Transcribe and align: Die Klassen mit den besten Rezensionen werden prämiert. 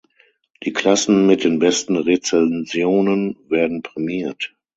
Die 0.63 0.73
Klassen 0.73 1.27
mit 1.27 1.43
den 1.43 1.59
besten 1.59 1.95
Rezensionen 1.95 3.37
werden 3.49 3.83
prämiert. 3.83 4.55